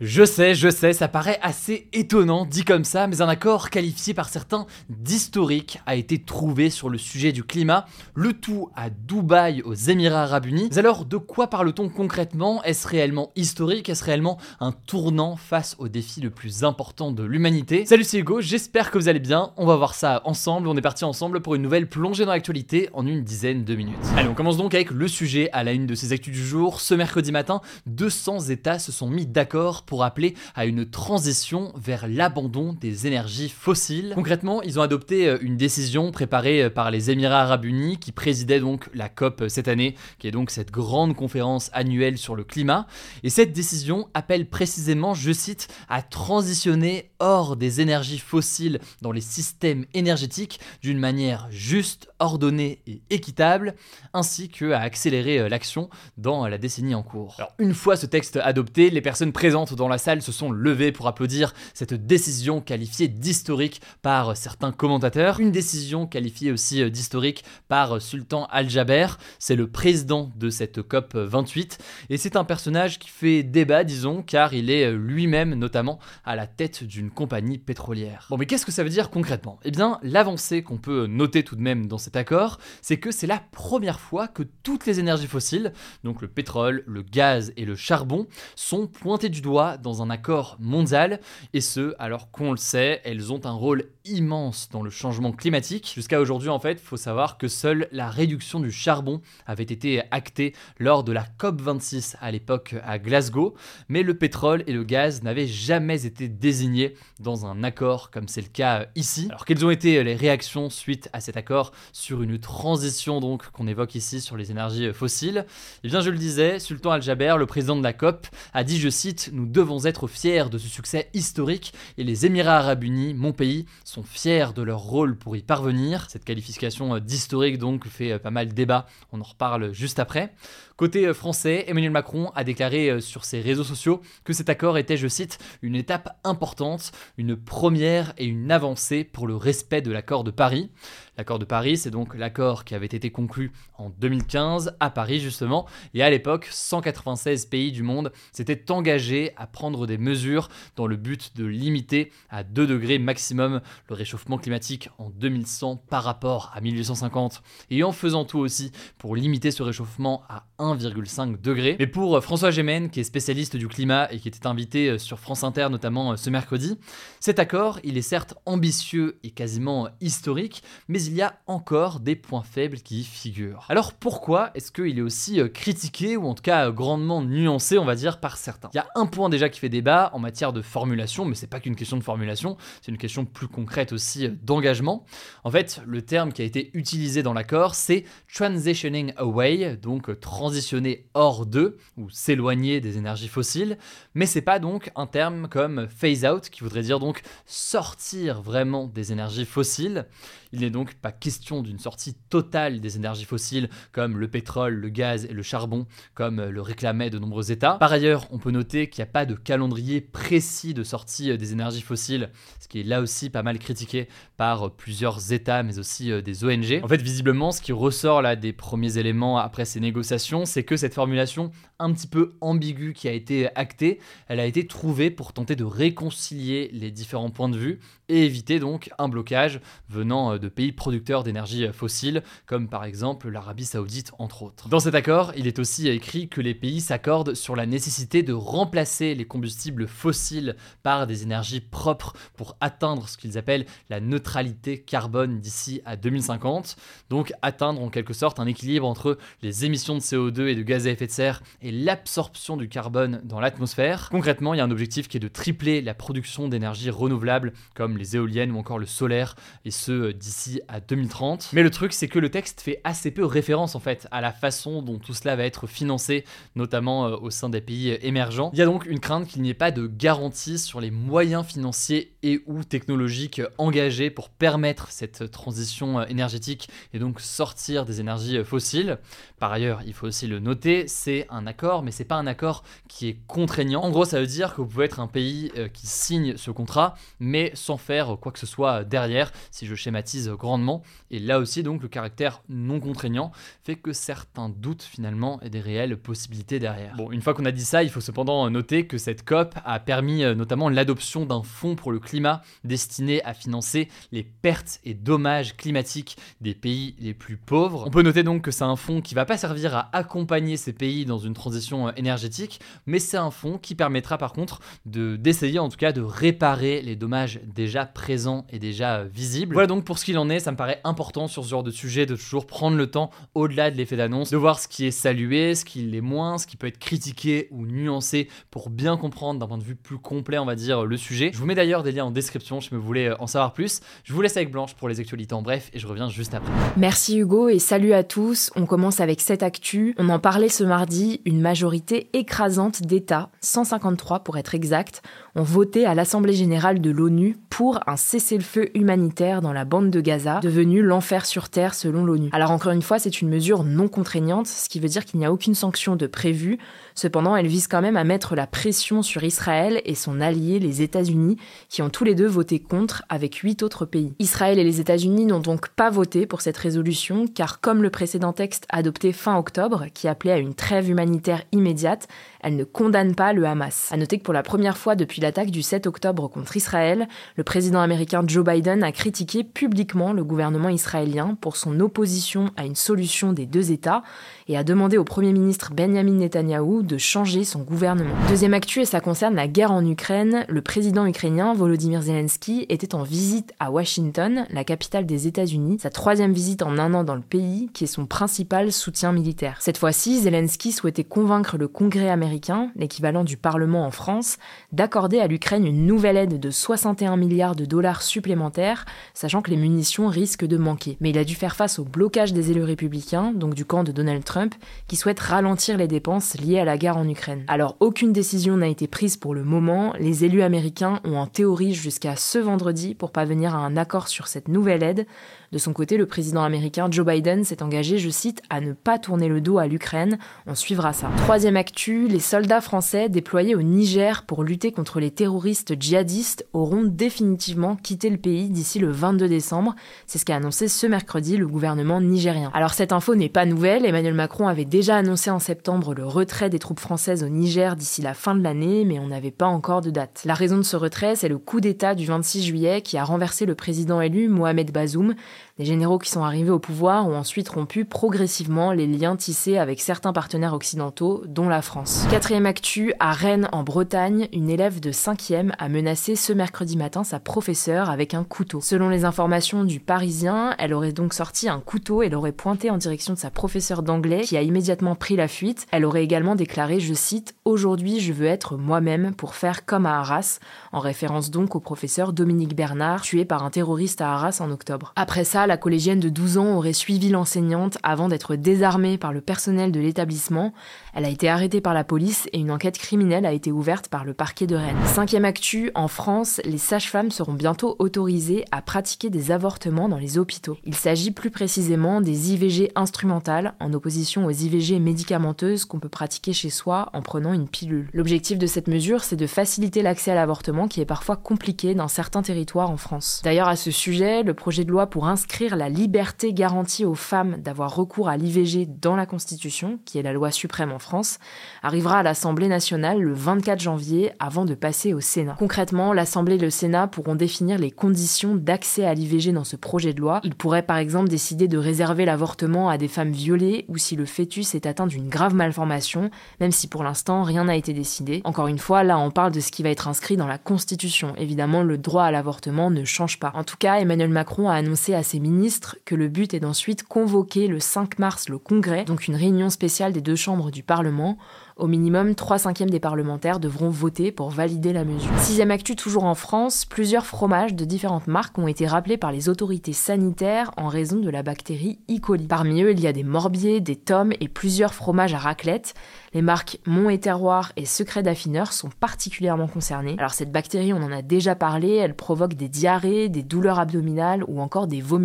Je 0.00 0.24
sais, 0.24 0.54
je 0.54 0.70
sais, 0.70 0.92
ça 0.92 1.08
paraît 1.08 1.40
assez 1.42 1.88
étonnant 1.92 2.44
dit 2.44 2.62
comme 2.62 2.84
ça, 2.84 3.08
mais 3.08 3.20
un 3.20 3.28
accord 3.28 3.68
qualifié 3.68 4.14
par 4.14 4.28
certains 4.28 4.66
d'historique 4.88 5.80
a 5.86 5.96
été 5.96 6.22
trouvé 6.22 6.70
sur 6.70 6.88
le 6.88 6.98
sujet 6.98 7.32
du 7.32 7.42
climat, 7.42 7.84
le 8.14 8.32
tout 8.32 8.70
à 8.76 8.90
Dubaï 8.90 9.60
aux 9.62 9.74
Émirats 9.74 10.22
Arabes 10.22 10.46
Unis. 10.46 10.70
Alors 10.76 11.04
de 11.04 11.16
quoi 11.16 11.48
parle-t-on 11.48 11.88
concrètement? 11.88 12.62
Est-ce 12.62 12.86
réellement 12.86 13.32
historique? 13.34 13.88
Est-ce 13.88 14.04
réellement 14.04 14.38
un 14.60 14.70
tournant 14.70 15.34
face 15.34 15.74
au 15.80 15.88
défi 15.88 16.20
le 16.20 16.30
plus 16.30 16.62
important 16.62 17.10
de 17.10 17.24
l'humanité? 17.24 17.84
Salut 17.84 18.04
c'est 18.04 18.18
Hugo, 18.18 18.40
j'espère 18.40 18.92
que 18.92 18.98
vous 18.98 19.08
allez 19.08 19.18
bien, 19.18 19.50
on 19.56 19.66
va 19.66 19.74
voir 19.74 19.94
ça 19.94 20.22
ensemble, 20.24 20.68
on 20.68 20.76
est 20.76 20.80
parti 20.80 21.04
ensemble 21.04 21.40
pour 21.40 21.56
une 21.56 21.62
nouvelle 21.62 21.88
plongée 21.88 22.24
dans 22.24 22.30
l'actualité 22.30 22.88
en 22.92 23.04
une 23.04 23.24
dizaine 23.24 23.64
de 23.64 23.74
minutes. 23.74 23.96
Allez, 24.16 24.28
on 24.28 24.34
commence 24.34 24.58
donc 24.58 24.74
avec 24.74 24.92
le 24.92 25.08
sujet 25.08 25.50
à 25.52 25.64
la 25.64 25.72
une 25.72 25.88
de 25.88 25.96
ces 25.96 26.12
actus 26.12 26.32
du 26.32 26.46
jour. 26.46 26.80
Ce 26.80 26.94
mercredi 26.94 27.32
matin, 27.32 27.62
200 27.86 28.50
États 28.50 28.78
se 28.78 28.92
sont 28.92 29.10
mis 29.10 29.26
d'accord 29.26 29.86
pour 29.88 30.04
appeler 30.04 30.34
à 30.54 30.66
une 30.66 30.84
transition 30.84 31.72
vers 31.74 32.06
l'abandon 32.06 32.74
des 32.74 33.06
énergies 33.06 33.48
fossiles. 33.48 34.12
Concrètement, 34.14 34.62
ils 34.62 34.78
ont 34.78 34.82
adopté 34.82 35.26
euh, 35.26 35.38
une 35.40 35.56
décision 35.56 36.12
préparée 36.12 36.64
euh, 36.64 36.70
par 36.70 36.90
les 36.90 37.10
Émirats 37.10 37.40
arabes 37.40 37.64
unis 37.64 37.96
qui 37.96 38.12
présidaient 38.12 38.60
donc 38.60 38.90
la 38.92 39.08
COP 39.08 39.40
euh, 39.40 39.48
cette 39.48 39.66
année, 39.66 39.94
qui 40.18 40.28
est 40.28 40.30
donc 40.30 40.50
cette 40.50 40.70
grande 40.70 41.16
conférence 41.16 41.70
annuelle 41.72 42.18
sur 42.18 42.36
le 42.36 42.44
climat. 42.44 42.86
Et 43.22 43.30
cette 43.30 43.54
décision 43.54 44.08
appelle 44.12 44.46
précisément, 44.46 45.14
je 45.14 45.32
cite, 45.32 45.68
à 45.88 46.02
transitionner 46.02 47.10
hors 47.18 47.56
des 47.56 47.80
énergies 47.80 48.18
fossiles 48.18 48.80
dans 49.00 49.10
les 49.10 49.22
systèmes 49.22 49.86
énergétiques 49.94 50.60
d'une 50.82 50.98
manière 50.98 51.48
juste, 51.50 52.10
ordonnée 52.18 52.82
et 52.86 53.00
équitable, 53.08 53.74
ainsi 54.12 54.50
que 54.50 54.72
à 54.72 54.80
accélérer 54.80 55.48
l'action 55.48 55.88
dans 56.18 56.46
la 56.46 56.58
décennie 56.58 56.94
en 56.94 57.02
cours. 57.02 57.36
Alors, 57.38 57.54
une 57.58 57.72
fois 57.72 57.96
ce 57.96 58.04
texte 58.04 58.36
adopté, 58.36 58.90
les 58.90 59.00
personnes 59.00 59.32
présentes 59.32 59.77
dans 59.78 59.88
la 59.88 59.96
salle 59.96 60.20
se 60.20 60.32
sont 60.32 60.50
levés 60.50 60.92
pour 60.92 61.06
applaudir 61.06 61.54
cette 61.72 61.94
décision 61.94 62.60
qualifiée 62.60 63.08
d'historique 63.08 63.80
par 64.02 64.36
certains 64.36 64.72
commentateurs. 64.72 65.40
Une 65.40 65.52
décision 65.52 66.06
qualifiée 66.06 66.52
aussi 66.52 66.90
d'historique 66.90 67.44
par 67.68 68.02
Sultan 68.02 68.46
Al-Jaber. 68.50 69.06
C'est 69.38 69.56
le 69.56 69.70
président 69.70 70.30
de 70.36 70.50
cette 70.50 70.82
COP 70.82 71.14
28 71.14 71.78
et 72.10 72.16
c'est 72.16 72.36
un 72.36 72.44
personnage 72.44 72.98
qui 72.98 73.08
fait 73.08 73.42
débat, 73.42 73.84
disons, 73.84 74.22
car 74.22 74.52
il 74.52 74.68
est 74.70 74.92
lui-même 74.92 75.54
notamment 75.54 76.00
à 76.24 76.34
la 76.34 76.46
tête 76.46 76.82
d'une 76.82 77.10
compagnie 77.10 77.58
pétrolière. 77.58 78.26
Bon, 78.30 78.36
mais 78.36 78.46
qu'est-ce 78.46 78.66
que 78.66 78.72
ça 78.72 78.82
veut 78.82 78.90
dire 78.90 79.10
concrètement? 79.10 79.60
Eh 79.64 79.70
bien, 79.70 80.00
l'avancée 80.02 80.62
qu'on 80.62 80.78
peut 80.78 81.06
noter 81.06 81.44
tout 81.44 81.54
de 81.54 81.62
même 81.62 81.86
dans 81.86 81.98
cet 81.98 82.16
accord, 82.16 82.58
c'est 82.82 82.98
que 82.98 83.12
c'est 83.12 83.28
la 83.28 83.40
première 83.52 84.00
fois 84.00 84.26
que 84.26 84.42
toutes 84.64 84.86
les 84.86 84.98
énergies 84.98 85.28
fossiles, 85.28 85.72
donc 86.02 86.20
le 86.20 86.26
pétrole, 86.26 86.82
le 86.86 87.02
gaz 87.02 87.52
et 87.56 87.64
le 87.64 87.76
charbon, 87.76 88.26
sont 88.56 88.88
pointées 88.88 89.28
du 89.28 89.40
doigt 89.40 89.67
dans 89.76 90.02
un 90.02 90.10
accord 90.10 90.56
mondial, 90.58 91.20
et 91.52 91.60
ce, 91.60 91.94
alors 91.98 92.30
qu'on 92.30 92.52
le 92.52 92.56
sait, 92.56 93.00
elles 93.04 93.32
ont 93.32 93.44
un 93.44 93.52
rôle 93.52 93.90
immense 94.04 94.68
dans 94.70 94.82
le 94.82 94.90
changement 94.90 95.32
climatique. 95.32 95.92
Jusqu'à 95.94 96.20
aujourd'hui, 96.20 96.48
en 96.48 96.58
fait, 96.58 96.72
il 96.72 96.78
faut 96.78 96.96
savoir 96.96 97.36
que 97.36 97.48
seule 97.48 97.88
la 97.92 98.08
réduction 98.08 98.60
du 98.60 98.72
charbon 98.72 99.20
avait 99.46 99.64
été 99.64 100.02
actée 100.10 100.54
lors 100.78 101.04
de 101.04 101.12
la 101.12 101.26
COP26 101.38 102.16
à 102.20 102.30
l'époque 102.30 102.74
à 102.84 102.98
Glasgow, 102.98 103.54
mais 103.88 104.02
le 104.02 104.14
pétrole 104.14 104.64
et 104.66 104.72
le 104.72 104.84
gaz 104.84 105.22
n'avaient 105.22 105.46
jamais 105.46 106.06
été 106.06 106.28
désignés 106.28 106.94
dans 107.20 107.46
un 107.46 107.62
accord 107.64 108.10
comme 108.10 108.28
c'est 108.28 108.40
le 108.40 108.48
cas 108.48 108.86
ici. 108.94 109.26
Alors 109.28 109.44
quelles 109.44 109.64
ont 109.64 109.70
été 109.70 110.02
les 110.02 110.14
réactions 110.14 110.70
suite 110.70 111.08
à 111.12 111.20
cet 111.20 111.36
accord 111.36 111.72
sur 111.92 112.22
une 112.22 112.38
transition 112.38 113.20
donc 113.20 113.50
qu'on 113.50 113.66
évoque 113.66 113.94
ici 113.94 114.20
sur 114.20 114.36
les 114.36 114.50
énergies 114.50 114.92
fossiles? 114.92 115.44
Eh 115.84 115.88
bien 115.88 116.00
je 116.00 116.10
le 116.10 116.18
disais, 116.18 116.58
Sultan 116.58 116.92
Al-Jaber, 116.92 117.34
le 117.38 117.46
président 117.46 117.76
de 117.76 117.82
la 117.82 117.92
COP, 117.92 118.26
a 118.54 118.64
dit 118.64 118.78
je 118.78 118.88
cite 118.88 119.30
"Nous 119.32 119.46
devons 119.58 119.84
être 119.86 120.06
fiers 120.06 120.50
de 120.50 120.56
ce 120.56 120.68
succès 120.68 121.10
historique 121.14 121.72
et 121.96 122.04
les 122.04 122.26
Émirats 122.26 122.58
arabes 122.58 122.84
unis, 122.84 123.12
mon 123.12 123.32
pays, 123.32 123.66
sont 123.84 124.04
fiers 124.04 124.52
de 124.54 124.62
leur 124.62 124.78
rôle 124.78 125.16
pour 125.16 125.36
y 125.36 125.42
parvenir. 125.42 126.06
Cette 126.08 126.24
qualification 126.24 126.94
euh, 126.94 127.00
d'historique 127.00 127.58
donc 127.58 127.88
fait 127.88 128.12
euh, 128.12 128.18
pas 128.20 128.30
mal 128.30 128.54
débat, 128.54 128.86
on 129.10 129.20
en 129.20 129.24
reparle 129.24 129.72
juste 129.72 129.98
après. 129.98 130.32
Côté 130.76 131.08
euh, 131.08 131.12
français, 131.12 131.64
Emmanuel 131.66 131.90
Macron 131.90 132.30
a 132.36 132.44
déclaré 132.44 133.00
sur 133.00 133.24
ses 133.24 133.40
réseaux 133.40 133.64
sociaux 133.64 134.00
que 134.22 134.32
cet 134.32 134.48
accord 134.48 134.78
était, 134.78 134.96
je 134.96 135.08
cite, 135.08 135.38
une 135.60 135.74
étape 135.74 136.16
importante, 136.22 136.92
une 137.16 137.34
première 137.36 138.12
et 138.16 138.26
une 138.26 138.52
avancée 138.52 139.02
pour 139.02 139.26
le 139.26 139.34
respect 139.34 139.82
de 139.82 139.90
l'accord 139.90 140.22
de 140.22 140.30
Paris. 140.30 140.70
L'accord 141.16 141.40
de 141.40 141.44
Paris, 141.44 141.78
c'est 141.78 141.90
donc 141.90 142.14
l'accord 142.14 142.64
qui 142.64 142.76
avait 142.76 142.86
été 142.86 143.10
conclu 143.10 143.50
en 143.76 143.90
2015 143.90 144.76
à 144.78 144.88
Paris 144.88 145.18
justement, 145.18 145.66
et 145.92 146.04
à 146.04 146.10
l'époque, 146.10 146.46
196 146.48 147.46
pays 147.46 147.72
du 147.72 147.82
monde 147.82 148.12
s'étaient 148.30 148.70
engagés 148.70 149.32
à 149.36 149.47
prendre 149.52 149.86
des 149.86 149.98
mesures 149.98 150.48
dans 150.76 150.86
le 150.86 150.96
but 150.96 151.36
de 151.36 151.44
limiter 151.44 152.12
à 152.30 152.44
2 152.44 152.66
degrés 152.66 152.98
maximum 152.98 153.60
le 153.88 153.94
réchauffement 153.94 154.38
climatique 154.38 154.90
en 154.98 155.10
2100 155.10 155.84
par 155.88 156.04
rapport 156.04 156.50
à 156.54 156.60
1850, 156.60 157.42
et 157.70 157.82
en 157.82 157.92
faisant 157.92 158.24
tout 158.24 158.38
aussi 158.38 158.72
pour 158.98 159.16
limiter 159.16 159.50
ce 159.50 159.62
réchauffement 159.62 160.22
à 160.28 160.46
1,5 160.58 161.40
degré. 161.40 161.76
Mais 161.78 161.86
pour 161.86 162.22
François 162.22 162.50
Gémen, 162.50 162.90
qui 162.90 163.00
est 163.00 163.04
spécialiste 163.04 163.56
du 163.56 163.68
climat 163.68 164.08
et 164.10 164.18
qui 164.18 164.28
était 164.28 164.46
invité 164.46 164.98
sur 164.98 165.18
France 165.18 165.44
Inter 165.44 165.68
notamment 165.70 166.16
ce 166.16 166.30
mercredi, 166.30 166.78
cet 167.20 167.38
accord, 167.38 167.78
il 167.84 167.96
est 167.96 168.02
certes 168.02 168.34
ambitieux 168.46 169.18
et 169.22 169.30
quasiment 169.30 169.88
historique, 170.00 170.62
mais 170.88 171.02
il 171.02 171.14
y 171.14 171.22
a 171.22 171.38
encore 171.46 172.00
des 172.00 172.16
points 172.16 172.42
faibles 172.42 172.78
qui 172.78 173.00
y 173.00 173.04
figurent. 173.04 173.66
Alors 173.68 173.94
pourquoi 173.94 174.50
est-ce 174.54 174.72
qu'il 174.72 174.98
est 174.98 175.02
aussi 175.02 175.40
euh, 175.40 175.48
critiqué 175.48 176.16
ou 176.16 176.26
en 176.26 176.34
tout 176.34 176.42
cas 176.42 176.68
euh, 176.68 176.72
grandement 176.72 177.22
nuancé, 177.22 177.78
on 177.78 177.84
va 177.84 177.94
dire, 177.94 178.20
par 178.20 178.36
certains? 178.36 178.70
Il 178.72 178.76
y 178.76 178.80
a 178.80 178.88
un 178.94 179.06
point 179.06 179.28
déjà 179.28 179.37
qui 179.48 179.60
fait 179.60 179.68
débat 179.68 180.10
en 180.12 180.18
matière 180.18 180.52
de 180.52 180.60
formulation, 180.60 181.24
mais 181.24 181.36
c'est 181.36 181.46
pas 181.46 181.60
qu'une 181.60 181.76
question 181.76 181.96
de 181.96 182.02
formulation, 182.02 182.56
c'est 182.82 182.90
une 182.90 182.98
question 182.98 183.24
plus 183.24 183.46
concrète 183.46 183.92
aussi 183.92 184.26
euh, 184.26 184.30
d'engagement. 184.42 185.04
En 185.44 185.50
fait, 185.52 185.80
le 185.86 186.02
terme 186.02 186.32
qui 186.32 186.42
a 186.42 186.44
été 186.44 186.70
utilisé 186.74 187.22
dans 187.22 187.32
l'accord, 187.32 187.76
c'est 187.76 188.04
transitioning 188.32 189.12
away, 189.16 189.76
donc 189.76 190.18
transitionner 190.18 191.06
hors 191.14 191.46
de 191.46 191.76
ou 191.96 192.10
s'éloigner 192.10 192.80
des 192.80 192.98
énergies 192.98 193.28
fossiles, 193.28 193.78
mais 194.14 194.26
c'est 194.26 194.42
pas 194.42 194.58
donc 194.58 194.90
un 194.96 195.06
terme 195.06 195.48
comme 195.48 195.88
phase 195.88 196.24
out 196.24 196.48
qui 196.48 196.62
voudrait 196.62 196.82
dire 196.82 196.98
donc 196.98 197.22
sortir 197.46 198.42
vraiment 198.42 198.86
des 198.86 199.12
énergies 199.12 199.44
fossiles. 199.44 200.06
Il 200.52 200.60
n'est 200.60 200.70
donc 200.70 200.94
pas 200.94 201.12
question 201.12 201.62
d'une 201.62 201.78
sortie 201.78 202.14
totale 202.30 202.80
des 202.80 202.96
énergies 202.96 203.26
fossiles 203.26 203.68
comme 203.92 204.18
le 204.18 204.28
pétrole, 204.28 204.74
le 204.74 204.88
gaz 204.88 205.26
et 205.26 205.32
le 205.32 205.42
charbon, 205.42 205.86
comme 206.14 206.42
le 206.42 206.60
réclamaient 206.62 207.10
de 207.10 207.18
nombreux 207.18 207.52
États. 207.52 207.74
Par 207.74 207.92
ailleurs, 207.92 208.26
on 208.30 208.38
peut 208.38 208.50
noter 208.50 208.88
qu'il 208.88 209.02
n'y 209.02 209.08
a 209.08 209.12
pas 209.12 209.17
de 209.26 209.34
calendrier 209.34 210.00
précis 210.00 210.74
de 210.74 210.82
sortie 210.82 211.36
des 211.36 211.52
énergies 211.52 211.82
fossiles, 211.82 212.30
ce 212.60 212.68
qui 212.68 212.80
est 212.80 212.84
là 212.84 213.00
aussi 213.00 213.30
pas 213.30 213.42
mal 213.42 213.58
critiqué 213.58 214.08
par 214.36 214.70
plusieurs 214.70 215.32
États, 215.32 215.62
mais 215.62 215.78
aussi 215.78 216.12
euh, 216.12 216.20
des 216.20 216.44
ONG. 216.44 216.80
En 216.82 216.88
fait, 216.88 217.02
visiblement, 217.02 217.52
ce 217.52 217.60
qui 217.60 217.72
ressort 217.72 218.22
là 218.22 218.36
des 218.36 218.52
premiers 218.52 218.98
éléments 218.98 219.38
après 219.38 219.64
ces 219.64 219.80
négociations, 219.80 220.44
c'est 220.44 220.64
que 220.64 220.76
cette 220.76 220.94
formulation 220.94 221.50
un 221.78 221.92
petit 221.92 222.06
peu 222.06 222.34
ambiguë 222.40 222.92
qui 222.92 223.08
a 223.08 223.12
été 223.12 223.48
actée, 223.56 224.00
elle 224.26 224.40
a 224.40 224.46
été 224.46 224.66
trouvée 224.66 225.10
pour 225.10 225.32
tenter 225.32 225.56
de 225.56 225.64
réconcilier 225.64 226.70
les 226.72 226.90
différents 226.90 227.30
points 227.30 227.48
de 227.48 227.56
vue 227.56 227.80
et 228.08 228.24
éviter 228.24 228.58
donc 228.58 228.90
un 228.98 229.08
blocage 229.08 229.60
venant 229.88 230.32
euh, 230.32 230.38
de 230.38 230.48
pays 230.48 230.72
producteurs 230.72 231.22
d'énergie 231.22 231.66
fossile, 231.72 232.22
comme 232.46 232.68
par 232.68 232.84
exemple 232.84 233.28
l'Arabie 233.28 233.64
saoudite 233.64 234.12
entre 234.18 234.42
autres. 234.42 234.68
Dans 234.68 234.80
cet 234.80 234.94
accord, 234.94 235.32
il 235.36 235.46
est 235.46 235.58
aussi 235.58 235.88
écrit 235.88 236.28
que 236.28 236.40
les 236.40 236.54
pays 236.54 236.80
s'accordent 236.80 237.34
sur 237.34 237.54
la 237.54 237.66
nécessité 237.66 238.22
de 238.22 238.32
remplacer 238.32 239.14
les 239.14 239.26
combustibles 239.26 239.86
fossiles 239.86 240.56
par 240.82 241.06
des 241.06 241.22
énergies 241.22 241.60
propres 241.60 242.14
pour 242.36 242.56
atteindre 242.60 243.08
ce 243.08 243.16
qu'ils 243.16 243.38
appellent 243.38 243.66
la 243.90 244.00
neutralité 244.00 244.80
carbone 244.80 245.40
d'ici 245.40 245.80
à 245.84 245.96
2050, 245.96 246.76
donc 247.10 247.32
atteindre 247.42 247.82
en 247.82 247.90
quelque 247.90 248.14
sorte 248.14 248.40
un 248.40 248.46
équilibre 248.46 248.86
entre 248.86 249.18
les 249.42 249.64
émissions 249.64 249.94
de 249.94 250.00
CO2 250.00 250.48
et 250.48 250.54
de 250.54 250.62
gaz 250.62 250.86
à 250.86 250.90
effet 250.90 251.06
de 251.06 251.12
serre 251.12 251.42
et 251.60 251.67
l'absorption 251.70 252.56
du 252.56 252.68
carbone 252.68 253.20
dans 253.24 253.40
l'atmosphère. 253.40 254.08
Concrètement, 254.10 254.54
il 254.54 254.58
y 254.58 254.60
a 254.60 254.64
un 254.64 254.70
objectif 254.70 255.08
qui 255.08 255.16
est 255.16 255.20
de 255.20 255.28
tripler 255.28 255.80
la 255.80 255.94
production 255.94 256.48
d'énergie 256.48 256.90
renouvelable, 256.90 257.52
comme 257.74 257.96
les 257.96 258.16
éoliennes 258.16 258.52
ou 258.52 258.58
encore 258.58 258.78
le 258.78 258.86
solaire, 258.86 259.34
et 259.64 259.70
ce 259.70 260.12
d'ici 260.12 260.60
à 260.68 260.80
2030. 260.80 261.50
Mais 261.52 261.62
le 261.62 261.70
truc, 261.70 261.92
c'est 261.92 262.08
que 262.08 262.18
le 262.18 262.30
texte 262.30 262.60
fait 262.60 262.80
assez 262.84 263.10
peu 263.10 263.24
référence 263.24 263.74
en 263.74 263.80
fait 263.80 264.08
à 264.10 264.20
la 264.20 264.32
façon 264.32 264.82
dont 264.82 264.98
tout 264.98 265.14
cela 265.14 265.36
va 265.36 265.44
être 265.44 265.66
financé, 265.66 266.24
notamment 266.56 267.06
euh, 267.06 267.16
au 267.16 267.30
sein 267.30 267.48
des 267.48 267.60
pays 267.60 267.98
émergents. 268.02 268.50
Il 268.52 268.58
y 268.58 268.62
a 268.62 268.66
donc 268.66 268.86
une 268.86 269.00
crainte 269.00 269.26
qu'il 269.26 269.42
n'y 269.42 269.50
ait 269.50 269.54
pas 269.54 269.70
de 269.70 269.86
garantie 269.86 270.58
sur 270.58 270.80
les 270.80 270.90
moyens 270.90 271.44
financiers 271.44 272.14
et 272.22 272.42
ou 272.46 272.64
technologiques 272.64 273.42
engagés 273.58 274.10
pour 274.10 274.28
permettre 274.28 274.90
cette 274.90 275.30
transition 275.30 276.04
énergétique 276.06 276.68
et 276.92 276.98
donc 276.98 277.20
sortir 277.20 277.84
des 277.84 278.00
énergies 278.00 278.44
fossiles. 278.44 278.98
Par 279.38 279.52
ailleurs, 279.52 279.82
il 279.86 279.92
faut 279.92 280.06
aussi 280.06 280.26
le 280.26 280.38
noter, 280.38 280.88
c'est 280.88 281.26
un 281.30 281.46
accord, 281.58 281.82
mais 281.82 281.90
c'est 281.90 282.04
pas 282.04 282.14
un 282.14 282.28
accord 282.28 282.62
qui 282.86 283.08
est 283.08 283.18
contraignant. 283.26 283.82
En 283.82 283.90
gros, 283.90 284.04
ça 284.04 284.20
veut 284.20 284.28
dire 284.28 284.54
que 284.54 284.60
vous 284.60 284.68
pouvez 284.68 284.84
être 284.84 285.00
un 285.00 285.08
pays 285.08 285.50
euh, 285.56 285.66
qui 285.66 285.88
signe 285.88 286.36
ce 286.36 286.52
contrat, 286.52 286.94
mais 287.18 287.50
sans 287.54 287.76
faire 287.76 288.16
quoi 288.20 288.30
que 288.30 288.38
ce 288.38 288.46
soit 288.46 288.84
derrière, 288.84 289.32
si 289.50 289.66
je 289.66 289.74
schématise 289.74 290.28
grandement. 290.30 290.82
Et 291.10 291.18
là 291.18 291.40
aussi, 291.40 291.64
donc, 291.64 291.82
le 291.82 291.88
caractère 291.88 292.42
non 292.48 292.78
contraignant 292.78 293.32
fait 293.64 293.74
que 293.74 293.92
certains 293.92 294.48
doutes 294.48 294.84
finalement 294.84 295.40
et 295.42 295.50
des 295.50 295.58
réelles 295.58 295.96
possibilités 295.96 296.60
derrière. 296.60 296.94
Bon, 296.94 297.10
une 297.10 297.22
fois 297.22 297.34
qu'on 297.34 297.44
a 297.44 297.50
dit 297.50 297.64
ça, 297.64 297.82
il 297.82 297.90
faut 297.90 298.00
cependant 298.00 298.48
noter 298.50 298.86
que 298.86 298.96
cette 298.96 299.24
COP 299.24 299.56
a 299.64 299.80
permis 299.80 300.22
euh, 300.22 300.36
notamment 300.36 300.68
l'adoption 300.68 301.26
d'un 301.26 301.42
fonds 301.42 301.74
pour 301.74 301.90
le 301.90 301.98
climat 301.98 302.42
destiné 302.62 303.20
à 303.24 303.34
financer 303.34 303.88
les 304.12 304.22
pertes 304.22 304.78
et 304.84 304.94
dommages 304.94 305.56
climatiques 305.56 306.18
des 306.40 306.54
pays 306.54 306.94
les 307.00 307.14
plus 307.14 307.36
pauvres. 307.36 307.84
On 307.84 307.90
peut 307.90 308.02
noter 308.02 308.22
donc 308.22 308.42
que 308.42 308.52
c'est 308.52 308.62
un 308.62 308.76
fonds 308.76 309.00
qui 309.00 309.16
va 309.16 309.24
pas 309.24 309.36
servir 309.36 309.74
à 309.74 309.88
accompagner 309.92 310.56
ces 310.56 310.72
pays 310.72 311.04
dans 311.04 311.18
une 311.18 311.34
transition 311.34 311.47
euh, 311.56 311.92
énergétique, 311.96 312.60
mais 312.86 312.98
c'est 312.98 313.16
un 313.16 313.30
fonds 313.30 313.58
qui 313.58 313.74
permettra 313.74 314.18
par 314.18 314.32
contre 314.32 314.60
de 314.86 315.16
d'essayer 315.16 315.58
en 315.58 315.68
tout 315.68 315.76
cas 315.76 315.92
de 315.92 316.00
réparer 316.00 316.82
les 316.82 316.96
dommages 316.96 317.40
déjà 317.44 317.86
présents 317.86 318.46
et 318.50 318.58
déjà 318.58 318.98
euh, 318.98 319.08
visibles. 319.12 319.54
Voilà 319.54 319.66
donc 319.66 319.84
pour 319.84 319.98
ce 319.98 320.04
qu'il 320.04 320.18
en 320.18 320.28
est, 320.30 320.40
ça 320.40 320.52
me 320.52 320.56
paraît 320.56 320.80
important 320.84 321.28
sur 321.28 321.44
ce 321.44 321.50
genre 321.50 321.62
de 321.62 321.70
sujet 321.70 322.06
de 322.06 322.16
toujours 322.16 322.46
prendre 322.46 322.76
le 322.76 322.88
temps 322.88 323.10
au-delà 323.34 323.70
de 323.70 323.76
l'effet 323.76 323.96
d'annonce, 323.96 324.30
de 324.30 324.36
voir 324.36 324.58
ce 324.58 324.68
qui 324.68 324.86
est 324.86 324.90
salué, 324.90 325.54
ce 325.54 325.64
qui 325.64 325.82
l'est 325.82 326.00
moins, 326.00 326.38
ce 326.38 326.46
qui 326.46 326.56
peut 326.56 326.66
être 326.66 326.78
critiqué 326.78 327.48
ou 327.50 327.66
nuancé 327.66 328.28
pour 328.50 328.70
bien 328.70 328.96
comprendre 328.96 329.40
d'un 329.40 329.46
point 329.46 329.58
de 329.58 329.64
vue 329.64 329.76
plus 329.76 329.98
complet, 329.98 330.38
on 330.38 330.44
va 330.44 330.54
dire, 330.54 330.84
le 330.84 330.96
sujet. 330.96 331.30
Je 331.32 331.38
vous 331.38 331.46
mets 331.46 331.54
d'ailleurs 331.54 331.82
des 331.82 331.92
liens 331.92 332.04
en 332.04 332.10
description 332.10 332.60
si 332.60 332.70
vous 332.70 332.80
voulez 332.80 333.06
euh, 333.06 333.16
en 333.18 333.26
savoir 333.26 333.52
plus. 333.52 333.80
Je 334.04 334.12
vous 334.12 334.20
laisse 334.22 334.36
avec 334.36 334.50
Blanche 334.50 334.74
pour 334.74 334.88
les 334.88 335.00
actualités 335.00 335.34
en 335.34 335.42
bref 335.42 335.70
et 335.72 335.78
je 335.78 335.86
reviens 335.86 336.08
juste 336.08 336.34
après. 336.34 336.50
Merci 336.76 337.18
Hugo 337.18 337.48
et 337.48 337.58
salut 337.58 337.92
à 337.92 338.04
tous. 338.04 338.50
On 338.56 338.66
commence 338.66 339.00
avec 339.00 339.20
cette 339.20 339.42
actu. 339.42 339.94
On 339.98 340.08
en 340.08 340.18
parlait 340.18 340.48
ce 340.48 340.64
mardi, 340.64 341.20
une 341.24 341.37
majorité 341.40 342.10
écrasante 342.12 342.82
d'États, 342.82 343.30
153 343.40 344.20
pour 344.20 344.36
être 344.38 344.54
exact, 344.54 345.02
ont 345.34 345.42
voté 345.42 345.86
à 345.86 345.94
l'Assemblée 345.94 346.32
générale 346.32 346.80
de 346.80 346.90
l'ONU 346.90 347.36
pour 347.50 347.80
un 347.86 347.96
cessez-le-feu 347.96 348.70
humanitaire 348.74 349.40
dans 349.40 349.52
la 349.52 349.64
bande 349.64 349.90
de 349.90 350.00
Gaza, 350.00 350.40
devenu 350.40 350.82
l'enfer 350.82 351.26
sur 351.26 351.48
Terre 351.48 351.74
selon 351.74 352.04
l'ONU. 352.04 352.30
Alors 352.32 352.50
encore 352.50 352.72
une 352.72 352.82
fois, 352.82 352.98
c'est 352.98 353.20
une 353.20 353.28
mesure 353.28 353.64
non 353.64 353.88
contraignante, 353.88 354.46
ce 354.46 354.68
qui 354.68 354.80
veut 354.80 354.88
dire 354.88 355.04
qu'il 355.04 355.20
n'y 355.20 355.26
a 355.26 355.32
aucune 355.32 355.54
sanction 355.54 355.96
de 355.96 356.06
prévue. 356.06 356.58
Cependant, 356.98 357.36
elle 357.36 357.46
vise 357.46 357.68
quand 357.68 357.80
même 357.80 357.96
à 357.96 358.02
mettre 358.02 358.34
la 358.34 358.48
pression 358.48 359.02
sur 359.04 359.22
Israël 359.22 359.80
et 359.84 359.94
son 359.94 360.20
allié, 360.20 360.58
les 360.58 360.82
États-Unis, 360.82 361.36
qui 361.68 361.80
ont 361.80 361.90
tous 361.90 362.02
les 362.02 362.16
deux 362.16 362.26
voté 362.26 362.58
contre 362.58 363.04
avec 363.08 363.36
huit 363.36 363.62
autres 363.62 363.84
pays. 363.84 364.14
Israël 364.18 364.58
et 364.58 364.64
les 364.64 364.80
États-Unis 364.80 365.24
n'ont 365.24 365.38
donc 365.38 365.68
pas 365.68 365.90
voté 365.90 366.26
pour 366.26 366.40
cette 366.40 366.56
résolution, 366.56 367.26
car 367.32 367.60
comme 367.60 367.84
le 367.84 367.90
précédent 367.90 368.32
texte 368.32 368.66
adopté 368.68 369.12
fin 369.12 369.38
octobre, 369.38 369.86
qui 369.94 370.08
appelait 370.08 370.32
à 370.32 370.38
une 370.38 370.54
trêve 370.54 370.90
humanitaire 370.90 371.44
immédiate, 371.52 372.08
elle 372.40 372.56
ne 372.56 372.64
condamne 372.64 373.14
pas 373.14 373.32
le 373.32 373.46
Hamas. 373.46 373.92
À 373.92 373.96
noter 373.96 374.18
que 374.18 374.24
pour 374.24 374.34
la 374.34 374.42
première 374.42 374.76
fois 374.76 374.96
depuis 374.96 375.20
l'attaque 375.20 375.52
du 375.52 375.62
7 375.62 375.86
octobre 375.86 376.26
contre 376.26 376.56
Israël, 376.56 377.06
le 377.36 377.44
président 377.44 377.80
américain 377.80 378.24
Joe 378.26 378.44
Biden 378.44 378.82
a 378.82 378.90
critiqué 378.90 379.44
publiquement 379.44 380.12
le 380.12 380.24
gouvernement 380.24 380.68
israélien 380.68 381.36
pour 381.40 381.56
son 381.56 381.78
opposition 381.78 382.50
à 382.56 382.64
une 382.64 382.74
solution 382.74 383.32
des 383.32 383.46
deux 383.46 383.70
États 383.70 384.02
et 384.48 384.56
a 384.56 384.64
demandé 384.64 384.98
au 384.98 385.04
Premier 385.04 385.32
ministre 385.32 385.70
Benjamin 385.72 386.14
Netanyahou 386.14 386.82
de 386.88 386.98
changer 386.98 387.44
son 387.44 387.60
gouvernement. 387.60 388.14
Deuxième 388.28 388.54
actu, 388.54 388.80
et 388.80 388.84
ça 388.84 389.00
concerne 389.00 389.36
la 389.36 389.46
guerre 389.46 389.70
en 389.70 389.86
Ukraine, 389.86 390.44
le 390.48 390.62
président 390.62 391.06
ukrainien 391.06 391.54
Volodymyr 391.54 392.02
Zelensky 392.02 392.66
était 392.68 392.94
en 392.94 393.04
visite 393.04 393.54
à 393.60 393.70
Washington, 393.70 394.46
la 394.50 394.64
capitale 394.64 395.06
des 395.06 395.28
États-Unis, 395.28 395.78
sa 395.80 395.90
troisième 395.90 396.32
visite 396.32 396.62
en 396.62 396.78
un 396.78 396.94
an 396.94 397.04
dans 397.04 397.14
le 397.14 397.20
pays, 397.20 397.70
qui 397.72 397.84
est 397.84 397.88
son 397.88 398.06
principal 398.06 398.72
soutien 398.72 399.12
militaire. 399.12 399.58
Cette 399.60 399.78
fois-ci, 399.78 400.20
Zelensky 400.20 400.72
souhaitait 400.72 401.04
convaincre 401.04 401.58
le 401.58 401.68
Congrès 401.68 402.08
américain, 402.08 402.70
l'équivalent 402.74 403.22
du 403.22 403.36
Parlement 403.36 403.84
en 403.84 403.90
France, 403.90 404.38
d'accorder 404.72 405.20
à 405.20 405.26
l'Ukraine 405.26 405.66
une 405.66 405.86
nouvelle 405.86 406.16
aide 406.16 406.40
de 406.40 406.50
61 406.50 407.16
milliards 407.16 407.54
de 407.54 407.66
dollars 407.66 408.02
supplémentaires, 408.02 408.86
sachant 409.12 409.42
que 409.42 409.50
les 409.50 409.56
munitions 409.58 410.08
risquent 410.08 410.46
de 410.46 410.56
manquer. 410.56 410.96
Mais 411.00 411.10
il 411.10 411.18
a 411.18 411.24
dû 411.24 411.34
faire 411.34 411.54
face 411.54 411.78
au 411.78 411.84
blocage 411.84 412.32
des 412.32 412.50
élus 412.50 412.64
républicains, 412.64 413.32
donc 413.32 413.54
du 413.54 413.66
camp 413.66 413.84
de 413.84 413.92
Donald 413.92 414.24
Trump, 414.24 414.54
qui 414.86 414.96
souhaite 414.96 415.20
ralentir 415.20 415.76
les 415.76 415.88
dépenses 415.88 416.34
liées 416.40 416.58
à 416.58 416.64
la 416.64 416.77
en 416.86 417.08
Ukraine. 417.08 417.44
Alors 417.48 417.76
aucune 417.80 418.12
décision 418.12 418.56
n'a 418.56 418.68
été 418.68 418.86
prise 418.86 419.16
pour 419.16 419.34
le 419.34 419.42
moment, 419.42 419.92
les 419.98 420.24
élus 420.24 420.42
américains 420.42 421.00
ont 421.04 421.16
en 421.16 421.26
théorie 421.26 421.74
jusqu'à 421.74 422.16
ce 422.16 422.38
vendredi 422.38 422.94
pour 422.94 423.10
parvenir 423.10 423.54
à 423.54 423.58
un 423.58 423.76
accord 423.76 424.08
sur 424.08 424.28
cette 424.28 424.48
nouvelle 424.48 424.82
aide, 424.82 425.06
de 425.50 425.56
son 425.58 425.72
côté, 425.72 425.96
le 425.96 426.04
président 426.04 426.42
américain 426.42 426.88
Joe 426.90 427.06
Biden 427.06 427.42
s'est 427.42 427.62
engagé, 427.62 427.96
je 427.96 428.10
cite, 428.10 428.42
à 428.50 428.60
ne 428.60 428.74
pas 428.74 428.98
tourner 428.98 429.28
le 429.28 429.40
dos 429.40 429.56
à 429.56 429.66
l'Ukraine. 429.66 430.18
On 430.46 430.54
suivra 430.54 430.92
ça. 430.92 431.08
Troisième 431.18 431.56
actu, 431.56 432.06
les 432.06 432.20
soldats 432.20 432.60
français 432.60 433.08
déployés 433.08 433.54
au 433.54 433.62
Niger 433.62 434.24
pour 434.24 434.44
lutter 434.44 434.72
contre 434.72 435.00
les 435.00 435.10
terroristes 435.10 435.74
djihadistes 435.80 436.46
auront 436.52 436.82
définitivement 436.84 437.76
quitté 437.76 438.10
le 438.10 438.18
pays 438.18 438.50
d'ici 438.50 438.78
le 438.78 438.90
22 438.90 439.26
décembre. 439.26 439.74
C'est 440.06 440.18
ce 440.18 440.26
qu'a 440.26 440.36
annoncé 440.36 440.68
ce 440.68 440.86
mercredi 440.86 441.38
le 441.38 441.48
gouvernement 441.48 442.02
nigérien. 442.02 442.50
Alors 442.52 442.74
cette 442.74 442.92
info 442.92 443.14
n'est 443.14 443.30
pas 443.30 443.46
nouvelle. 443.46 443.86
Emmanuel 443.86 444.14
Macron 444.14 444.48
avait 444.48 444.66
déjà 444.66 444.96
annoncé 444.96 445.30
en 445.30 445.38
septembre 445.38 445.94
le 445.94 446.04
retrait 446.04 446.50
des 446.50 446.58
troupes 446.58 446.80
françaises 446.80 447.24
au 447.24 447.28
Niger 447.28 447.74
d'ici 447.74 448.02
la 448.02 448.12
fin 448.12 448.34
de 448.34 448.42
l'année, 448.42 448.84
mais 448.84 448.98
on 448.98 449.06
n'avait 449.06 449.30
pas 449.30 449.46
encore 449.46 449.80
de 449.80 449.90
date. 449.90 450.22
La 450.26 450.34
raison 450.34 450.58
de 450.58 450.62
ce 450.62 450.76
retrait, 450.76 451.16
c'est 451.16 451.28
le 451.28 451.38
coup 451.38 451.62
d'État 451.62 451.94
du 451.94 452.04
26 452.04 452.42
juillet 452.44 452.82
qui 452.82 452.98
a 452.98 453.04
renversé 453.04 453.46
le 453.46 453.54
président 453.54 454.02
élu 454.02 454.28
Mohamed 454.28 454.72
Bazoum. 454.72 455.14
Les 455.58 455.64
généraux 455.64 455.98
qui 455.98 456.10
sont 456.10 456.22
arrivés 456.22 456.50
au 456.50 456.58
pouvoir 456.58 457.08
ont 457.08 457.16
ensuite 457.16 457.48
rompu 457.48 457.84
progressivement 457.84 458.72
les 458.72 458.86
liens 458.86 459.16
tissés 459.16 459.58
avec 459.58 459.80
certains 459.80 460.12
partenaires 460.12 460.54
occidentaux, 460.54 461.22
dont 461.26 461.48
la 461.48 461.62
France. 461.62 462.06
Quatrième 462.10 462.46
actu, 462.46 462.92
à 463.00 463.12
Rennes, 463.12 463.48
en 463.52 463.62
Bretagne, 463.62 464.28
une 464.32 464.50
élève 464.50 464.80
de 464.80 464.92
5e 464.92 465.52
a 465.58 465.68
menacé 465.68 466.14
ce 466.16 466.32
mercredi 466.32 466.76
matin 466.76 467.04
sa 467.04 467.18
professeure 467.18 467.90
avec 467.90 468.14
un 468.14 468.24
couteau. 468.24 468.60
Selon 468.60 468.88
les 468.88 469.04
informations 469.04 469.64
du 469.64 469.80
Parisien, 469.80 470.54
elle 470.58 470.74
aurait 470.74 470.92
donc 470.92 471.14
sorti 471.14 471.48
un 471.48 471.60
couteau 471.60 472.02
et 472.02 472.08
l'aurait 472.08 472.32
pointé 472.32 472.70
en 472.70 472.76
direction 472.76 473.14
de 473.14 473.18
sa 473.18 473.30
professeure 473.30 473.82
d'anglais 473.82 474.20
qui 474.20 474.36
a 474.36 474.42
immédiatement 474.42 474.94
pris 474.94 475.16
la 475.16 475.28
fuite. 475.28 475.66
Elle 475.72 475.84
aurait 475.84 476.04
également 476.04 476.36
déclaré, 476.36 476.80
je 476.80 476.94
cite, 476.94 477.34
Aujourd'hui 477.44 478.00
je 478.00 478.12
veux 478.12 478.26
être 478.26 478.56
moi-même 478.56 479.14
pour 479.14 479.34
faire 479.34 479.64
comme 479.64 479.86
à 479.86 479.98
Arras, 479.98 480.38
en 480.72 480.80
référence 480.80 481.30
donc 481.30 481.56
au 481.56 481.60
professeur 481.60 482.12
Dominique 482.12 482.54
Bernard, 482.54 483.02
tué 483.02 483.24
par 483.24 483.44
un 483.44 483.50
terroriste 483.50 484.00
à 484.00 484.12
Arras 484.12 484.38
en 484.40 484.50
octobre. 484.50 484.92
Après 484.96 485.24
la 485.34 485.56
collégienne 485.56 486.00
de 486.00 486.08
12 486.08 486.38
ans 486.38 486.56
aurait 486.56 486.72
suivi 486.72 487.10
l'enseignante 487.10 487.76
avant 487.82 488.08
d'être 488.08 488.34
désarmée 488.34 488.98
par 488.98 489.12
le 489.12 489.20
personnel 489.20 489.72
de 489.72 489.80
l'établissement. 489.80 490.52
Elle 490.94 491.04
a 491.04 491.10
été 491.10 491.28
arrêtée 491.28 491.60
par 491.60 491.74
la 491.74 491.84
police 491.84 492.28
et 492.32 492.38
une 492.38 492.50
enquête 492.50 492.78
criminelle 492.78 493.26
a 493.26 493.32
été 493.32 493.52
ouverte 493.52 493.88
par 493.88 494.04
le 494.04 494.14
parquet 494.14 494.46
de 494.46 494.56
Rennes. 494.56 494.76
Cinquième 494.86 495.24
actu, 495.24 495.70
en 495.74 495.88
France, 495.88 496.40
les 496.44 496.58
sages-femmes 496.58 497.10
seront 497.10 497.34
bientôt 497.34 497.76
autorisées 497.78 498.44
à 498.52 498.62
pratiquer 498.62 499.10
des 499.10 499.30
avortements 499.30 499.88
dans 499.88 499.98
les 499.98 500.18
hôpitaux. 500.18 500.56
Il 500.64 500.74
s'agit 500.74 501.10
plus 501.10 501.30
précisément 501.30 502.00
des 502.00 502.32
IVG 502.32 502.72
instrumentales, 502.74 503.54
en 503.60 503.72
opposition 503.72 504.24
aux 504.26 504.30
IVG 504.30 504.78
médicamenteuses 504.78 505.64
qu'on 505.64 505.78
peut 505.78 505.88
pratiquer 505.88 506.32
chez 506.32 506.50
soi 506.50 506.88
en 506.94 507.02
prenant 507.02 507.32
une 507.32 507.48
pilule. 507.48 507.90
L'objectif 507.92 508.38
de 508.38 508.46
cette 508.46 508.68
mesure, 508.68 509.04
c'est 509.04 509.16
de 509.16 509.26
faciliter 509.26 509.82
l'accès 509.82 510.12
à 510.12 510.14
l'avortement 510.14 510.68
qui 510.68 510.80
est 510.80 510.86
parfois 510.86 511.16
compliqué 511.16 511.74
dans 511.74 511.88
certains 511.88 512.22
territoires 512.22 512.70
en 512.70 512.76
France. 512.76 513.20
D'ailleurs, 513.24 513.48
à 513.48 513.56
ce 513.56 513.70
sujet, 513.70 514.22
le 514.22 514.34
projet 514.34 514.64
de 514.64 514.70
loi 514.70 514.86
pour 514.86 515.06
inscrire 515.18 515.56
la 515.56 515.68
liberté 515.68 516.32
garantie 516.32 516.84
aux 516.84 516.94
femmes 516.94 517.38
d'avoir 517.38 517.74
recours 517.74 518.08
à 518.08 518.16
l'IVG 518.16 518.68
dans 518.80 518.94
la 518.94 519.04
Constitution, 519.04 519.80
qui 519.84 519.98
est 519.98 520.02
la 520.02 520.12
loi 520.12 520.30
suprême 520.30 520.70
en 520.70 520.78
France, 520.78 521.18
arrivera 521.64 521.98
à 521.98 522.02
l'Assemblée 522.04 522.46
nationale 522.46 523.00
le 523.00 523.14
24 523.14 523.58
janvier 523.58 524.12
avant 524.20 524.44
de 524.44 524.54
passer 524.54 524.94
au 524.94 525.00
Sénat. 525.00 525.34
Concrètement, 525.36 525.92
l'Assemblée 525.92 526.36
et 526.36 526.38
le 526.38 526.50
Sénat 526.50 526.86
pourront 526.86 527.16
définir 527.16 527.58
les 527.58 527.72
conditions 527.72 528.36
d'accès 528.36 528.84
à 528.84 528.94
l'IVG 528.94 529.32
dans 529.32 529.42
ce 529.42 529.56
projet 529.56 529.92
de 529.92 530.00
loi. 530.00 530.20
Ils 530.22 530.36
pourraient 530.36 530.62
par 530.62 530.76
exemple 530.76 531.08
décider 531.08 531.48
de 531.48 531.58
réserver 531.58 532.04
l'avortement 532.04 532.68
à 532.68 532.78
des 532.78 532.86
femmes 532.86 533.10
violées 533.10 533.64
ou 533.66 533.76
si 533.76 533.96
le 533.96 534.06
fœtus 534.06 534.54
est 534.54 534.66
atteint 534.66 534.86
d'une 534.86 535.08
grave 535.08 535.34
malformation, 535.34 536.12
même 536.38 536.52
si 536.52 536.68
pour 536.68 536.84
l'instant 536.84 537.24
rien 537.24 537.42
n'a 537.42 537.56
été 537.56 537.72
décidé. 537.72 538.20
Encore 538.22 538.46
une 538.46 538.60
fois, 538.60 538.84
là 538.84 539.00
on 539.00 539.10
parle 539.10 539.32
de 539.32 539.40
ce 539.40 539.50
qui 539.50 539.64
va 539.64 539.70
être 539.70 539.88
inscrit 539.88 540.16
dans 540.16 540.28
la 540.28 540.38
Constitution. 540.38 541.14
Évidemment, 541.16 541.64
le 541.64 541.76
droit 541.76 542.04
à 542.04 542.12
l'avortement 542.12 542.70
ne 542.70 542.84
change 542.84 543.18
pas. 543.18 543.32
En 543.34 543.42
tout 543.42 543.56
cas, 543.58 543.80
Emmanuel 543.80 544.10
Macron 544.10 544.48
a 544.48 544.54
annoncé 544.54 544.94
à 544.94 545.02
ses 545.08 545.20
ministre 545.20 545.76
que 545.84 545.94
le 545.94 546.08
but 546.08 546.34
est 546.34 546.40
d'ensuite 546.40 546.82
convoquer 546.82 547.48
le 547.48 547.60
5 547.60 547.98
mars 547.98 548.28
le 548.28 548.38
Congrès, 548.38 548.84
donc 548.84 549.08
une 549.08 549.16
réunion 549.16 549.48
spéciale 549.50 549.92
des 549.92 550.02
deux 550.02 550.16
chambres 550.16 550.50
du 550.50 550.62
Parlement, 550.62 551.16
Au 551.58 551.66
minimum, 551.66 552.14
3 552.14 552.38
cinquièmes 552.38 552.70
des 552.70 552.78
parlementaires 552.78 553.40
devront 553.40 553.68
voter 553.68 554.12
pour 554.12 554.30
valider 554.30 554.72
la 554.72 554.84
mesure. 554.84 555.10
Sixième 555.18 555.50
actu, 555.50 555.74
toujours 555.74 556.04
en 556.04 556.14
France, 556.14 556.64
plusieurs 556.64 557.04
fromages 557.04 557.54
de 557.54 557.64
différentes 557.64 558.06
marques 558.06 558.38
ont 558.38 558.46
été 558.46 558.64
rappelés 558.64 558.96
par 558.96 559.10
les 559.10 559.28
autorités 559.28 559.72
sanitaires 559.72 560.52
en 560.56 560.68
raison 560.68 561.00
de 561.00 561.10
la 561.10 561.24
bactérie 561.24 561.80
E. 561.90 561.98
coli. 561.98 562.28
Parmi 562.28 562.62
eux, 562.62 562.70
il 562.70 562.78
y 562.78 562.86
a 562.86 562.92
des 562.92 563.02
morbiers, 563.02 563.60
des 563.60 563.74
tomes 563.74 564.12
et 564.20 564.28
plusieurs 564.28 564.72
fromages 564.72 565.14
à 565.14 565.18
raclette. 565.18 565.74
Les 566.14 566.22
marques 566.22 566.60
Mont 566.64 566.90
et 566.90 567.00
Terroir 567.00 567.52
et 567.56 567.64
Secret 567.64 568.04
d'affineur 568.04 568.52
sont 568.52 568.70
particulièrement 568.78 569.48
concernées. 569.48 569.96
Alors 569.98 570.14
cette 570.14 570.30
bactérie, 570.30 570.72
on 570.72 570.82
en 570.82 570.92
a 570.92 571.02
déjà 571.02 571.34
parlé, 571.34 571.74
elle 571.74 571.96
provoque 571.96 572.34
des 572.34 572.48
diarrhées, 572.48 573.08
des 573.08 573.24
douleurs 573.24 573.58
abdominales 573.58 574.22
ou 574.28 574.40
encore 574.40 574.68
des 574.68 574.80
vomissements 574.80 574.97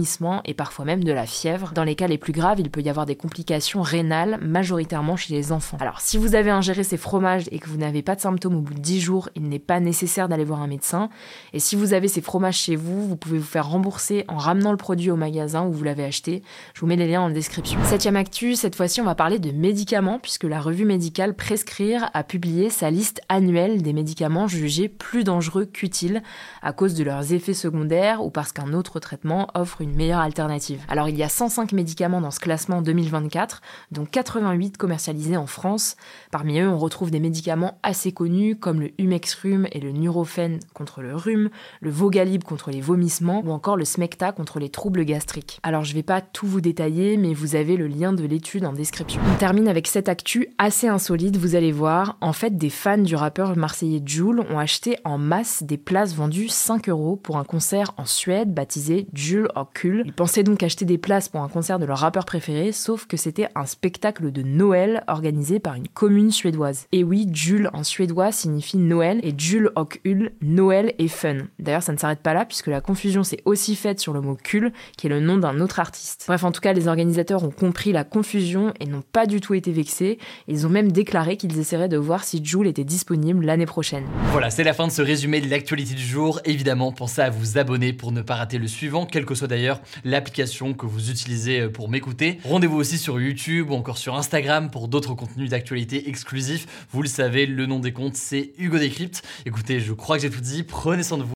et 0.45 0.53
parfois 0.53 0.85
même 0.85 1.03
de 1.03 1.11
la 1.11 1.25
fièvre. 1.25 1.71
Dans 1.73 1.83
les 1.83 1.95
cas 1.95 2.07
les 2.07 2.17
plus 2.17 2.33
graves, 2.33 2.59
il 2.59 2.69
peut 2.69 2.81
y 2.81 2.89
avoir 2.89 3.05
des 3.05 3.15
complications 3.15 3.81
rénales, 3.81 4.39
majoritairement 4.41 5.15
chez 5.15 5.33
les 5.33 5.51
enfants. 5.51 5.77
Alors 5.79 6.01
si 6.01 6.17
vous 6.17 6.35
avez 6.35 6.49
ingéré 6.49 6.83
ces 6.83 6.97
fromages 6.97 7.45
et 7.51 7.59
que 7.59 7.69
vous 7.69 7.77
n'avez 7.77 8.01
pas 8.01 8.15
de 8.15 8.21
symptômes 8.21 8.55
au 8.55 8.61
bout 8.61 8.73
de 8.73 8.79
10 8.79 8.99
jours, 8.99 9.29
il 9.35 9.47
n'est 9.49 9.59
pas 9.59 9.79
nécessaire 9.79 10.27
d'aller 10.27 10.43
voir 10.43 10.61
un 10.61 10.67
médecin. 10.67 11.09
Et 11.53 11.59
si 11.59 11.75
vous 11.75 11.93
avez 11.93 12.07
ces 12.07 12.21
fromages 12.21 12.57
chez 12.57 12.75
vous, 12.75 13.07
vous 13.07 13.15
pouvez 13.15 13.37
vous 13.37 13.45
faire 13.45 13.67
rembourser 13.67 14.25
en 14.27 14.37
ramenant 14.37 14.71
le 14.71 14.77
produit 14.77 15.11
au 15.11 15.15
magasin 15.15 15.65
où 15.65 15.71
vous 15.71 15.83
l'avez 15.83 16.05
acheté. 16.05 16.41
Je 16.73 16.81
vous 16.81 16.87
mets 16.87 16.95
les 16.95 17.07
liens 17.07 17.21
en 17.21 17.29
description. 17.29 17.79
Septième 17.83 18.15
actu, 18.15 18.55
cette 18.55 18.75
fois-ci 18.75 19.01
on 19.01 19.05
va 19.05 19.15
parler 19.15 19.39
de 19.39 19.51
médicaments 19.51 20.19
puisque 20.19 20.45
la 20.45 20.59
revue 20.59 20.85
médicale 20.85 21.35
Prescrire 21.35 22.09
a 22.13 22.23
publié 22.23 22.69
sa 22.69 22.89
liste 22.89 23.21
annuelle 23.29 23.81
des 23.81 23.93
médicaments 23.93 24.47
jugés 24.47 24.89
plus 24.89 25.23
dangereux 25.23 25.65
qu'utiles 25.65 26.23
à 26.61 26.73
cause 26.73 26.95
de 26.95 27.03
leurs 27.03 27.33
effets 27.33 27.53
secondaires 27.53 28.23
ou 28.23 28.29
parce 28.29 28.51
qu'un 28.51 28.73
autre 28.73 28.99
traitement 28.99 29.47
offre 29.53 29.81
une 29.83 29.95
meilleure 29.95 30.19
alternative. 30.19 30.81
Alors 30.87 31.09
il 31.09 31.17
y 31.17 31.23
a 31.23 31.29
105 31.29 31.73
médicaments 31.73 32.21
dans 32.21 32.31
ce 32.31 32.39
classement 32.39 32.81
2024, 32.81 33.61
dont 33.91 34.05
88 34.05 34.77
commercialisés 34.77 35.37
en 35.37 35.45
France. 35.45 35.95
Parmi 36.31 36.59
eux, 36.59 36.67
on 36.67 36.77
retrouve 36.77 37.11
des 37.11 37.19
médicaments 37.19 37.77
assez 37.83 38.11
connus 38.11 38.55
comme 38.55 38.81
le 38.81 38.91
Humexrum 38.97 39.67
et 39.71 39.79
le 39.79 39.91
Nurofen 39.91 40.59
contre 40.73 41.01
le 41.01 41.15
rhume, 41.15 41.49
le 41.81 41.91
Vogalib 41.91 42.43
contre 42.43 42.71
les 42.71 42.81
vomissements 42.81 43.41
ou 43.45 43.51
encore 43.51 43.77
le 43.77 43.85
Smecta 43.85 44.31
contre 44.31 44.59
les 44.59 44.69
troubles 44.69 45.03
gastriques. 45.03 45.59
Alors 45.63 45.83
je 45.83 45.93
vais 45.93 46.03
pas 46.03 46.21
tout 46.21 46.47
vous 46.47 46.61
détailler, 46.61 47.17
mais 47.17 47.33
vous 47.33 47.55
avez 47.55 47.77
le 47.77 47.87
lien 47.87 48.13
de 48.13 48.23
l'étude 48.23 48.65
en 48.65 48.73
description. 48.73 49.21
On 49.31 49.37
termine 49.37 49.67
avec 49.67 49.87
cette 49.87 50.09
actu 50.09 50.47
assez 50.57 50.87
insolite, 50.87 51.37
vous 51.37 51.55
allez 51.55 51.71
voir. 51.71 52.17
En 52.21 52.33
fait, 52.33 52.57
des 52.57 52.69
fans 52.69 52.97
du 52.97 53.15
rappeur 53.15 53.55
marseillais 53.57 54.01
Jules 54.05 54.41
ont 54.49 54.59
acheté 54.59 54.97
en 55.03 55.17
masse 55.17 55.63
des 55.63 55.77
places 55.77 56.15
vendues 56.15 56.47
5 56.47 56.89
euros 56.89 57.15
pour 57.15 57.37
un 57.37 57.43
concert 57.43 57.93
en 57.97 58.05
Suède 58.05 58.53
baptisé 58.53 59.07
Jules 59.13 59.49
Ils 59.83 60.13
pensaient 60.13 60.43
donc 60.43 60.63
acheter 60.63 60.85
des 60.85 60.97
places 60.97 61.29
pour 61.29 61.41
un 61.41 61.49
concert 61.49 61.79
de 61.79 61.85
leur 61.85 61.99
rappeur 61.99 62.25
préféré, 62.25 62.71
sauf 62.71 63.05
que 63.05 63.17
c'était 63.17 63.47
un 63.55 63.65
spectacle 63.65 64.31
de 64.31 64.41
Noël 64.41 65.03
organisé 65.07 65.59
par 65.59 65.75
une 65.75 65.87
commune 65.87 66.31
suédoise. 66.31 66.87
Et 66.91 67.03
oui, 67.03 67.27
Jules 67.33 67.69
en 67.73 67.83
suédois 67.83 68.31
signifie 68.31 68.77
Noël 68.77 69.19
et 69.23 69.33
Jules 69.37 69.71
Hul, 70.05 70.31
Noël 70.41 70.93
et 70.99 71.07
fun. 71.07 71.37
D'ailleurs, 71.59 71.83
ça 71.83 71.91
ne 71.91 71.97
s'arrête 71.97 72.21
pas 72.21 72.33
là 72.33 72.45
puisque 72.45 72.67
la 72.67 72.81
confusion 72.81 73.23
s'est 73.23 73.41
aussi 73.45 73.75
faite 73.75 73.99
sur 73.99 74.13
le 74.13 74.21
mot 74.21 74.37
Kul, 74.41 74.71
qui 74.97 75.07
est 75.07 75.09
le 75.09 75.19
nom 75.19 75.37
d'un 75.37 75.59
autre 75.59 75.79
artiste. 75.79 76.25
Bref, 76.27 76.43
en 76.43 76.51
tout 76.51 76.61
cas, 76.61 76.73
les 76.73 76.87
organisateurs 76.87 77.43
ont 77.43 77.51
compris 77.51 77.91
la 77.91 78.03
confusion 78.03 78.73
et 78.79 78.85
n'ont 78.85 79.03
pas 79.11 79.25
du 79.25 79.41
tout 79.41 79.53
été 79.53 79.71
vexés. 79.71 80.17
Ils 80.47 80.65
ont 80.65 80.69
même 80.69 80.91
déclaré 80.91 81.37
qu'ils 81.37 81.57
essaieraient 81.59 81.89
de 81.89 81.97
voir 81.97 82.23
si 82.23 82.43
Jules 82.43 82.67
était 82.67 82.83
disponible 82.83 83.45
l'année 83.45 83.65
prochaine. 83.65 84.05
Voilà, 84.31 84.49
c'est 84.49 84.63
la 84.63 84.73
fin 84.73 84.87
de 84.87 84.91
ce 84.91 85.01
résumé 85.01 85.41
de 85.41 85.49
l'actualité 85.49 85.93
du 85.93 86.03
jour. 86.03 86.39
Évidemment, 86.45 86.91
pensez 86.91 87.21
à 87.21 87.29
vous 87.29 87.57
abonner 87.57 87.93
pour 87.93 88.11
ne 88.11 88.21
pas 88.21 88.35
rater 88.35 88.57
le 88.57 88.67
suivant, 88.67 89.05
quelle 89.05 89.25
que 89.25 89.35
soit 89.35 89.47
d'ailleurs 89.53 89.79
l'application 90.03 90.73
que 90.73 90.85
vous 90.87 91.11
utilisez 91.11 91.69
pour 91.69 91.89
m'écouter. 91.89 92.39
Rendez-vous 92.43 92.77
aussi 92.77 92.97
sur 92.97 93.21
YouTube 93.21 93.69
ou 93.69 93.75
encore 93.75 93.99
sur 93.99 94.15
Instagram 94.15 94.71
pour 94.71 94.87
d'autres 94.87 95.13
contenus 95.13 95.49
d'actualité 95.49 96.09
exclusifs. 96.09 96.87
Vous 96.91 97.03
le 97.03 97.07
savez, 97.07 97.45
le 97.45 97.65
nom 97.67 97.79
des 97.79 97.93
comptes, 97.93 98.15
c'est 98.15 98.53
Hugo 98.57 98.79
Décrypte. 98.79 99.21
Écoutez, 99.45 99.79
je 99.79 99.93
crois 99.93 100.17
que 100.17 100.23
j'ai 100.23 100.29
tout 100.31 100.41
dit. 100.41 100.63
Prenez 100.63 101.03
soin 101.03 101.19
de 101.19 101.23
vous. 101.23 101.33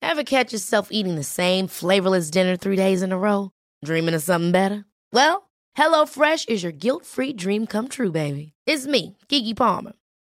Ever 0.00 0.24
catch 0.24 0.52
yourself 0.52 0.88
eating 0.90 1.16
the 1.18 1.24
same 1.24 1.66
flavorless 1.66 2.30
dinner 2.30 2.56
three 2.56 2.76
days 2.76 3.02
in 3.02 3.12
a 3.12 3.18
row? 3.18 3.50
Dreaming 3.84 4.14
of 4.14 4.22
something 4.22 4.52
better? 4.52 4.84
Well, 5.12 5.50
HelloFresh 5.76 6.48
is 6.48 6.62
your 6.62 6.72
guilt-free 6.72 7.32
dream 7.32 7.66
come 7.66 7.88
true, 7.88 8.12
baby. 8.12 8.52
It's 8.66 8.86
me, 8.86 9.16
Kiki 9.28 9.54
Palmer. 9.54 9.92